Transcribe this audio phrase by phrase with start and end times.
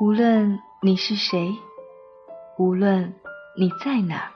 [0.00, 1.52] 无论你是谁，
[2.56, 3.12] 无论
[3.58, 4.30] 你在哪儿，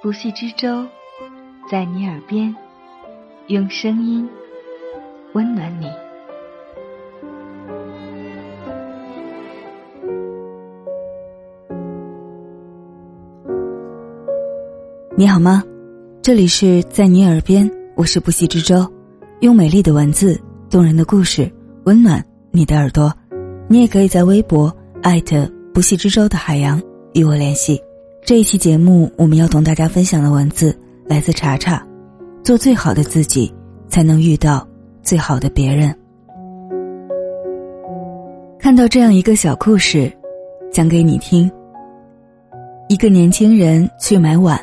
[0.00, 0.86] 不系之舟
[1.68, 2.54] 在你耳边，
[3.48, 4.28] 用声音
[5.32, 5.90] 温暖你。
[15.16, 15.60] 你好吗？
[16.22, 18.88] 这里是在你耳边，我是不系之舟，
[19.40, 20.40] 用美丽的文字、
[20.70, 21.52] 动人的故事
[21.84, 23.12] 温暖你的耳朵。
[23.66, 26.80] 你也可以在微博艾特不系之舟的海洋
[27.14, 27.80] 与我联系。
[28.22, 31.84] 这一期节目我们要同大家分享的文字来自查查，
[32.42, 33.52] 做最好的自己，
[33.88, 34.66] 才能遇到
[35.02, 35.94] 最好的别人。
[38.58, 40.12] 看到这样一个小故事，
[40.70, 41.50] 讲给你听。
[42.88, 44.58] 一个年轻人去买碗，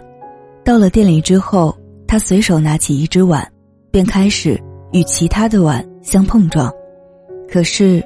[0.64, 1.76] 到了店里之后，
[2.08, 3.48] 他随手拿起一只碗，
[3.90, 4.60] 便开始
[4.92, 6.72] 与其他的碗相碰撞，
[7.50, 8.04] 可是。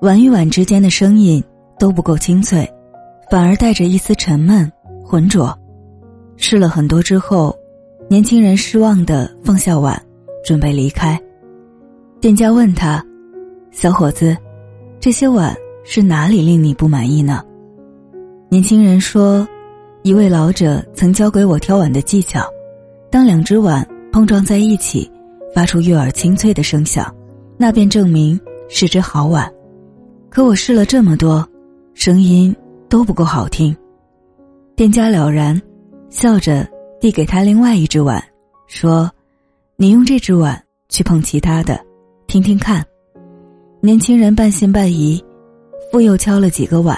[0.00, 1.42] 碗与碗之间的声音
[1.76, 2.68] 都不够清脆，
[3.28, 4.70] 反而带着一丝沉闷
[5.04, 5.52] 浑浊。
[6.36, 7.56] 试了很多之后，
[8.08, 10.00] 年轻人失望的放下碗，
[10.44, 11.20] 准备离开。
[12.20, 13.04] 店家问他
[13.72, 14.36] ：“小伙子，
[15.00, 15.52] 这些碗
[15.84, 17.42] 是哪里令你不满意呢？”
[18.48, 19.46] 年轻人说
[20.04, 22.48] ：“一位老者曾教给我挑碗的技巧，
[23.10, 25.10] 当两只碗碰撞在一起，
[25.52, 27.12] 发出悦耳清脆的声响，
[27.56, 29.52] 那便证明是只好碗。”
[30.30, 31.46] 可我试了这么多，
[31.94, 32.54] 声音
[32.88, 33.74] 都不够好听。
[34.76, 35.60] 店家了然，
[36.10, 36.68] 笑着
[37.00, 38.22] 递给他另外一只碗，
[38.66, 39.10] 说
[39.76, 41.80] ：“你用这只碗去碰其他的，
[42.26, 42.84] 听听看。”
[43.80, 45.22] 年轻人半信半疑，
[45.90, 46.96] 复又敲了几个碗，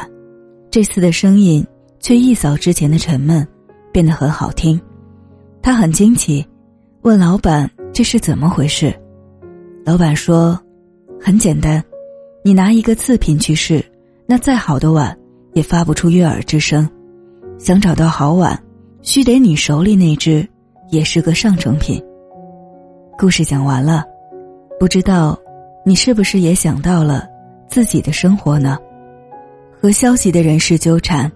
[0.70, 1.64] 这次的声音
[1.98, 3.46] 却一扫之前的沉闷，
[3.92, 4.80] 变得很好听。
[5.62, 6.44] 他很惊奇，
[7.02, 8.94] 问老板：“这是怎么回事？”
[9.84, 10.60] 老板说
[11.20, 11.82] ：“很简单。”
[12.42, 13.84] 你拿一个次品去试，
[14.26, 15.16] 那再好的碗
[15.52, 16.88] 也发不出悦耳之声。
[17.58, 18.58] 想找到好碗，
[19.02, 20.48] 须得你手里那只
[20.90, 22.02] 也是个上成品。
[23.18, 24.04] 故事讲完了，
[24.78, 25.38] 不知道
[25.84, 27.28] 你是不是也想到了
[27.68, 28.78] 自己的生活呢？
[29.78, 31.30] 和消极的人事纠缠，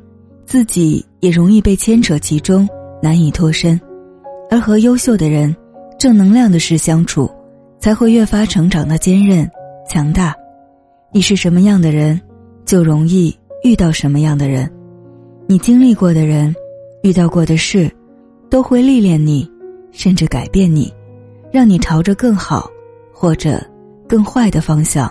[0.47, 2.67] 自己也容易被牵扯其中，
[3.03, 3.79] 难以脱身；
[4.51, 5.55] 而和优秀的人、
[5.99, 7.31] 正能量的事相处，
[7.79, 9.47] 才会越发成长的坚韧、
[9.87, 10.35] 强大。
[11.17, 12.21] 你是什么样的人，
[12.65, 13.33] 就容易
[13.63, 14.69] 遇到什么样的人。
[15.47, 16.53] 你经历过的人，
[17.05, 17.89] 遇到过的事，
[18.51, 19.49] 都会历练你，
[19.93, 20.93] 甚至改变你，
[21.53, 22.69] 让你朝着更好
[23.13, 23.65] 或者
[24.09, 25.09] 更坏的方向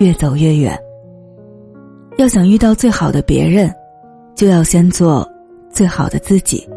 [0.00, 0.76] 越走越远。
[2.16, 3.72] 要想遇到最好的别人，
[4.34, 5.24] 就要先做
[5.70, 6.68] 最好的自己。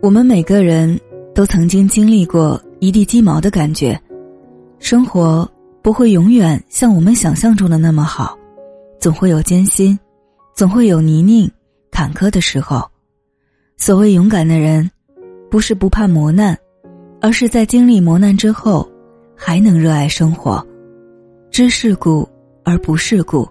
[0.00, 0.98] 我们每个人
[1.34, 4.00] 都曾经经历过一地鸡毛的感觉，
[4.78, 5.46] 生活。
[5.82, 8.38] 不会永远像我们想象中的那么好，
[9.00, 9.98] 总会有艰辛，
[10.54, 11.50] 总会有泥泞、
[11.90, 12.88] 坎坷的时候。
[13.76, 14.88] 所谓勇敢的人，
[15.50, 16.56] 不是不怕磨难，
[17.20, 18.88] 而是在经历磨难之后，
[19.36, 20.64] 还能热爱生活，
[21.50, 22.28] 知世故
[22.64, 23.48] 而不世故，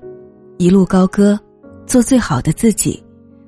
[0.58, 1.38] 一路高歌，
[1.86, 3.04] 做最好的自己，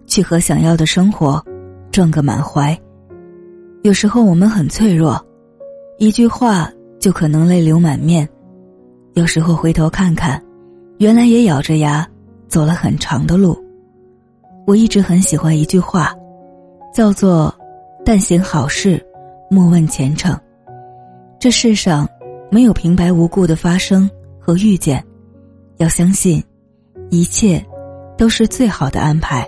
[0.06, 1.42] 去和想要的生活
[1.90, 2.78] 撞个满怀。
[3.84, 5.26] 有时候我们很脆弱，
[6.00, 6.70] 一句话
[7.00, 8.28] 就可能泪流满面。
[9.16, 10.42] 有时候回头看看，
[10.98, 12.08] 原来也咬着牙
[12.48, 13.56] 走了很长的路。
[14.66, 16.12] 我一直很喜欢一句话，
[16.92, 17.54] 叫做
[18.04, 19.00] “但行好事，
[19.52, 20.36] 莫问前程”。
[21.40, 22.10] 这世上
[22.50, 24.10] 没有平白无故的发生
[24.40, 25.04] 和遇见，
[25.78, 26.44] 要相信，
[27.12, 27.64] 一切
[28.18, 29.48] 都是最好的安排。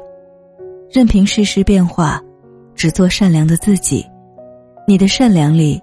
[0.91, 2.21] 任凭世事变化，
[2.75, 4.05] 只做善良的自己。
[4.87, 5.81] 你的善良里，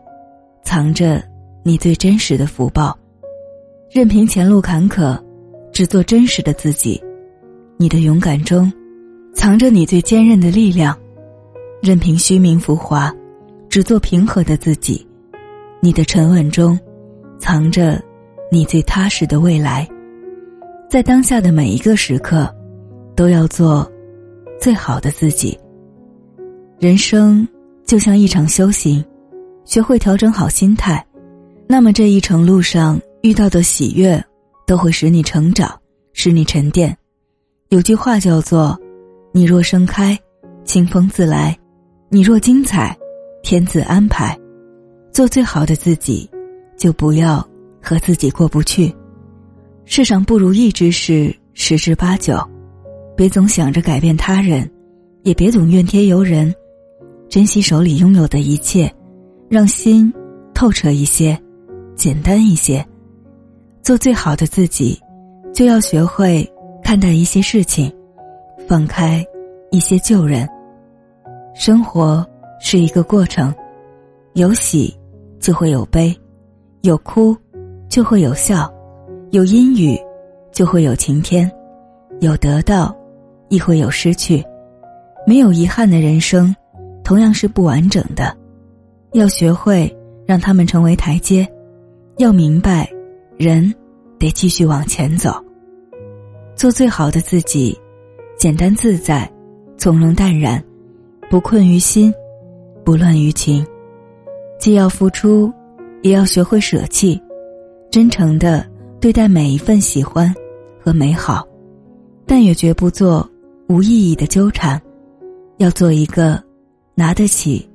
[0.62, 1.21] 藏着
[1.65, 2.97] 你最真实的福报。
[3.94, 5.22] 任凭前路坎坷，
[5.70, 6.98] 只做真实的自己。
[7.76, 8.72] 你的勇敢中，
[9.34, 10.98] 藏着你最坚韧的力量。
[11.82, 13.14] 任凭虚名浮华，
[13.69, 15.06] 只做平和的自己。
[15.82, 16.80] 你的沉稳中，
[17.39, 18.03] 藏着
[18.50, 19.86] 你最踏实的未来。
[20.88, 22.50] 在当下的每一个时刻，
[23.15, 23.86] 都要做
[24.59, 25.59] 最好的自己。
[26.78, 27.47] 人生
[27.84, 29.04] 就像一场修行，
[29.66, 31.04] 学会调整好心态，
[31.66, 32.98] 那么这一程路上。
[33.22, 34.22] 遇到的喜悦，
[34.66, 35.72] 都会使你成长，
[36.13, 36.97] 使你沉淀。
[37.69, 38.77] 有句话叫做
[39.33, 40.19] ：“你若盛开，
[40.65, 41.54] 清风自来；
[42.09, 42.97] 你若精彩，
[43.42, 44.36] 天自安排。”
[45.13, 46.28] 做最好的自己，
[46.77, 47.47] 就不要
[47.80, 48.92] 和自己过不去。
[49.84, 52.36] 世上不如意之事十之八九，
[53.16, 54.69] 别总想着改变他人，
[55.22, 56.53] 也别总怨天尤人。
[57.28, 58.92] 珍惜手里拥有的一切，
[59.48, 60.13] 让心
[60.53, 61.41] 透彻一些，
[61.95, 62.84] 简单一些。
[63.83, 64.99] 做最好的自己，
[65.53, 66.49] 就要学会
[66.84, 67.93] 看待一些事情，
[68.69, 69.25] 放开
[69.73, 70.49] 一些旧人。
[71.53, 72.25] 生活
[72.61, 73.53] 是一个过程，
[74.34, 74.97] 有喜
[75.41, 76.17] 就会有悲，
[76.83, 77.37] 有哭
[77.89, 78.73] 就会有笑，
[79.33, 79.99] 有阴雨
[80.53, 81.51] 就会有晴天，
[82.21, 82.97] 有得到
[83.49, 84.45] 亦会有失去。
[85.27, 86.55] 没有遗憾的人生，
[87.03, 88.37] 同样是不完整的。
[89.13, 89.93] 要学会
[90.25, 91.47] 让他们成为台阶，
[92.19, 92.89] 要明白，
[93.42, 93.74] 人
[94.18, 95.34] 得继续往前走，
[96.54, 97.77] 做最好的自己，
[98.39, 99.28] 简单自在，
[99.77, 100.62] 从容淡然，
[101.28, 102.15] 不困于心，
[102.84, 103.66] 不乱于情。
[104.60, 105.53] 既要付出，
[106.03, 107.21] 也要学会舍弃，
[107.91, 108.65] 真诚的
[109.00, 110.33] 对待每一份喜欢
[110.80, 111.45] 和美好，
[112.24, 113.28] 但也绝不做
[113.68, 114.80] 无意义的纠缠。
[115.59, 116.41] 要做一个
[116.95, 117.68] 拿得起。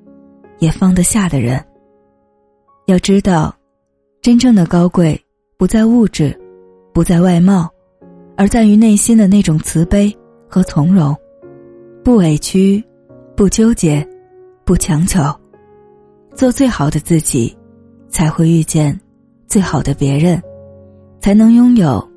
[0.59, 1.63] 也放得下的人。
[2.87, 3.55] 要知道，
[4.23, 5.15] 真正的高贵
[5.59, 6.39] 不在物质，
[6.94, 7.68] 不在外貌，
[8.36, 10.15] 而在于内心的那种慈悲
[10.48, 11.18] 和从容。
[12.04, 12.83] 不委屈，
[13.36, 14.07] 不纠结，
[14.63, 15.19] 不强求，
[16.36, 17.57] 做最好的自己，
[18.07, 18.98] 才会遇见
[19.48, 20.39] 最好的别人，
[21.19, 22.07] 才能拥有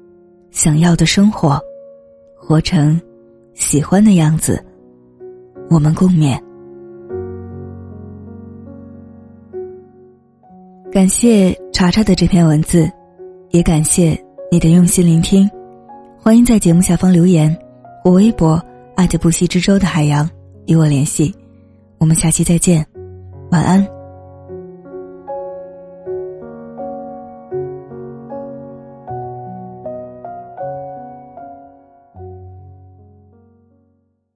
[0.51, 1.59] 想要的生活，
[2.37, 3.01] 活成
[3.55, 4.63] 喜欢的样子。
[5.71, 6.39] 我们共勉。
[10.93, 12.91] 感谢查查的这篇文字，
[13.51, 14.19] 也感谢
[14.51, 15.49] 你的用心聆听。
[16.19, 17.57] 欢迎在节目下方留言
[18.05, 18.63] 我微博
[18.95, 20.29] 爱的不息之舟的海洋
[20.67, 21.35] 与我联系。
[21.99, 22.87] 我们下期再见，
[23.51, 24.00] 晚安。